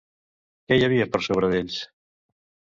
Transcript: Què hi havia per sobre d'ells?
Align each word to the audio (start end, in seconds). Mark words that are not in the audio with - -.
Què 0.71 0.77
hi 0.79 0.87
havia 0.87 1.07
per 1.17 1.23
sobre 1.27 1.53
d'ells? 1.53 1.79